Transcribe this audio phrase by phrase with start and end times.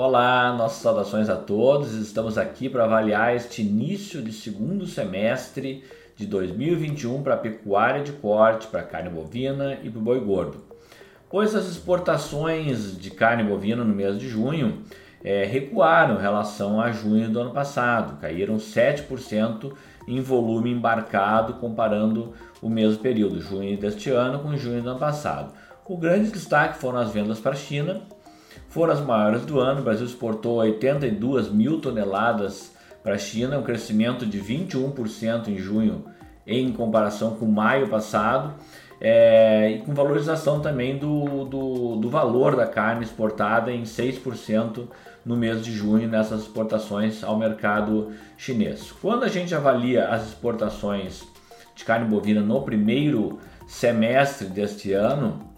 [0.00, 1.92] Olá, nossas saudações a todos.
[1.94, 5.82] Estamos aqui para avaliar este início de segundo semestre
[6.14, 10.62] de 2021 para a pecuária de corte, para carne bovina e para o boi gordo.
[11.28, 14.84] Pois as exportações de carne bovina no mês de junho
[15.24, 19.72] é, recuaram em relação a junho do ano passado, caíram 7%
[20.06, 25.52] em volume embarcado comparando o mesmo período, junho deste ano com junho do ano passado.
[25.84, 28.02] O grande destaque foram as vendas para a China,
[28.68, 29.80] foram as maiores do ano.
[29.80, 36.04] O Brasil exportou 82 mil toneladas para a China, um crescimento de 21% em junho
[36.46, 38.54] em comparação com maio passado.
[39.00, 44.88] É, e com valorização também do, do, do, valor da carne exportada em 6%
[45.24, 48.90] no mês de junho nessas exportações ao mercado chinês.
[49.00, 51.22] Quando a gente avalia as exportações
[51.76, 55.48] de carne bovina no primeiro semestre deste ano,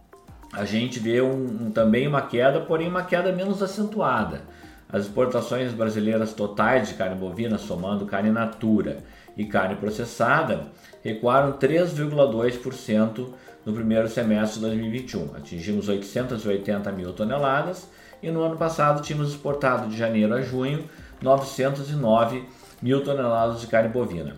[0.52, 4.42] a gente vê um, um, também uma queda, porém uma queda menos acentuada.
[4.92, 8.98] As exportações brasileiras totais de carne bovina, somando carne natura
[9.36, 10.66] e carne processada,
[11.04, 13.28] recuaram 3,2%
[13.64, 15.36] no primeiro semestre de 2021.
[15.36, 17.88] Atingimos 880 mil toneladas
[18.20, 20.84] e no ano passado tínhamos exportado de janeiro a junho
[21.22, 22.44] 909
[22.82, 24.36] mil toneladas de carne bovina.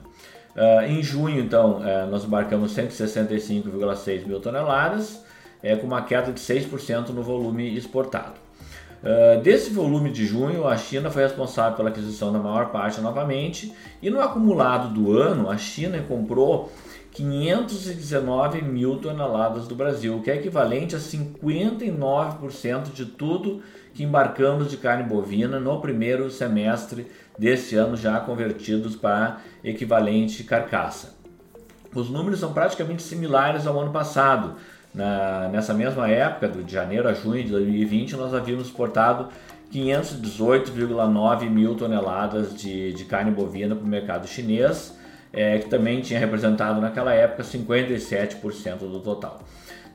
[0.54, 5.24] Uh, em junho, então, uh, nós embarcamos 165,6 mil toneladas,
[5.62, 8.34] é, com uma queda de 6% no volume exportado.
[9.02, 13.74] Uh, desse volume de junho, a China foi responsável pela aquisição da maior parte novamente,
[14.00, 16.70] e no acumulado do ano, a China comprou
[17.10, 23.60] 519 mil toneladas do Brasil, que é equivalente a 59% de tudo
[23.92, 31.16] que embarcamos de carne bovina no primeiro semestre deste ano, já convertidos para equivalente carcaça.
[31.94, 34.54] Os números são praticamente similares ao ano passado,
[34.94, 39.28] na, nessa mesma época, de janeiro a junho de 2020, nós havíamos exportado
[39.72, 44.96] 518,9 mil toneladas de, de carne bovina para o mercado chinês,
[45.32, 49.40] é, que também tinha representado naquela época 57% do total.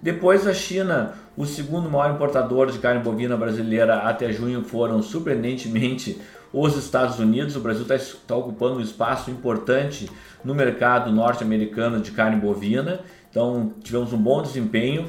[0.02, 6.22] Depois a China, o segundo maior importador de carne bovina brasileira até junho foram surpreendentemente
[6.54, 7.56] os Estados Unidos.
[7.56, 10.10] O Brasil está tá ocupando um espaço importante
[10.44, 13.02] no mercado norte-americano de carne bovina
[13.38, 15.08] então tivemos um bom desempenho,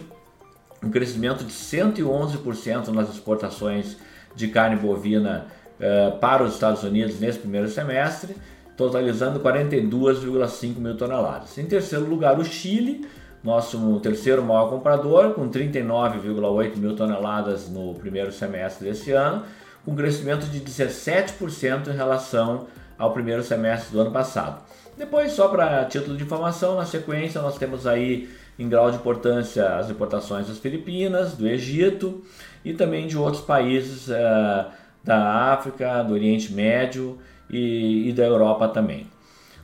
[0.82, 3.97] um crescimento de 111% nas exportações
[4.34, 5.47] de carne bovina
[5.81, 8.37] uh, para os Estados Unidos nesse primeiro semestre,
[8.77, 11.56] totalizando 42,5 mil toneladas.
[11.56, 13.09] Em terceiro lugar, o Chile,
[13.48, 19.42] nosso terceiro maior comprador, com 39,8 mil toneladas no primeiro semestre desse ano,
[19.84, 22.66] com crescimento de 17% em relação
[22.98, 24.62] ao primeiro semestre do ano passado.
[24.98, 28.28] Depois, só para título de informação, na sequência nós temos aí
[28.59, 32.22] em grau de importância as importações das Filipinas, do Egito
[32.65, 34.66] e também de outros países uh,
[35.03, 39.06] da África, do Oriente Médio e, e da Europa também.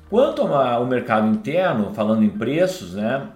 [0.08, 3.28] Quanto ao mercado interno, falando em preços, né?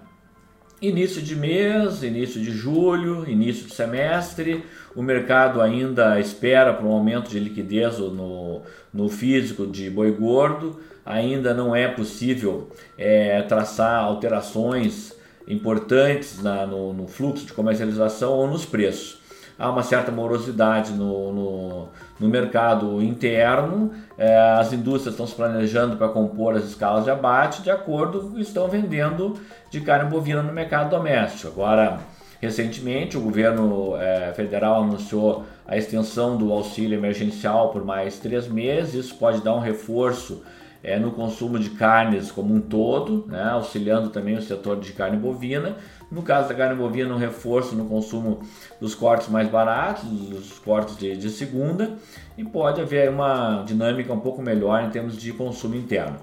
[0.81, 4.63] Início de mês, início de julho, início de semestre,
[4.95, 8.61] o mercado ainda espera por um aumento de liquidez no,
[8.93, 15.13] no físico de boi gordo, ainda não é possível é, traçar alterações
[15.45, 19.18] importantes na, no, no, fluxo de comercialização ou nos preços.
[19.59, 21.87] Há uma certa morosidade no, no,
[22.19, 27.61] no mercado interno, é, as indústrias estão se planejando para compor as escalas de abate
[27.61, 29.37] de acordo com o que estão vendendo
[29.69, 31.47] de carne bovina no mercado doméstico.
[31.49, 31.99] Agora,
[32.41, 39.05] recentemente, o governo é, federal anunciou a extensão do auxílio emergencial por mais três meses,
[39.05, 40.41] isso pode dar um reforço
[40.83, 45.17] é, no consumo de carnes como um todo, né, auxiliando também o setor de carne
[45.17, 45.77] bovina.
[46.11, 48.41] No caso da carne bovina, um reforço no consumo
[48.79, 51.97] dos cortes mais baratos, dos cortes de, de segunda,
[52.37, 56.17] e pode haver uma dinâmica um pouco melhor em termos de consumo interno.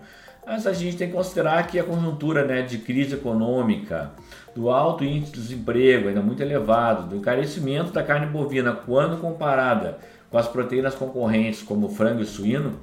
[0.46, 4.12] Mas a gente tem que considerar que a conjuntura né, de crise econômica,
[4.54, 9.98] do alto índice de desemprego ainda muito elevado, do encarecimento da carne bovina quando comparada
[10.30, 12.78] com as proteínas concorrentes como frango e suíno,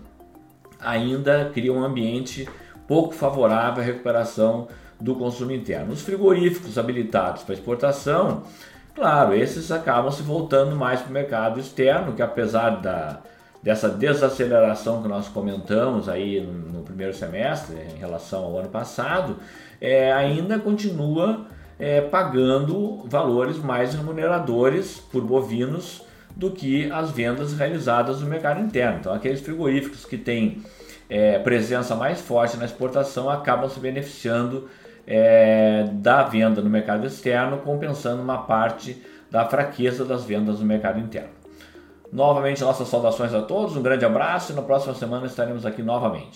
[0.83, 2.47] ainda cria um ambiente
[2.87, 4.67] pouco favorável à recuperação
[4.99, 5.93] do consumo interno.
[5.93, 8.43] Os frigoríficos habilitados para exportação,
[8.95, 13.19] claro, esses acabam se voltando mais para o mercado externo, que apesar da,
[13.61, 19.37] dessa desaceleração que nós comentamos aí no, no primeiro semestre em relação ao ano passado,
[19.81, 21.45] é, ainda continua
[21.79, 26.03] é, pagando valores mais remuneradores por bovinos
[26.35, 28.97] do que as vendas realizadas no mercado interno.
[28.99, 30.61] Então, aqueles frigoríficos que têm
[31.09, 34.67] é, presença mais forte na exportação acabam se beneficiando
[35.05, 40.99] é, da venda no mercado externo, compensando uma parte da fraqueza das vendas no mercado
[40.99, 41.29] interno.
[42.11, 46.31] Novamente, nossas saudações a todos, um grande abraço e na próxima semana estaremos aqui novamente.